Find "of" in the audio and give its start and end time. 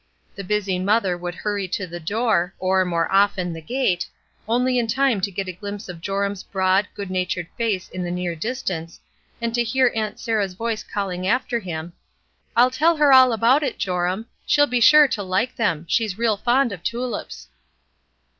5.87-6.01, 16.71-16.81